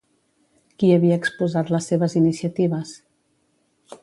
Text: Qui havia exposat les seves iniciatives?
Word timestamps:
Qui 0.79 0.89
havia 0.95 1.19
exposat 1.23 1.71
les 1.75 1.91
seves 1.93 2.19
iniciatives? 2.23 2.97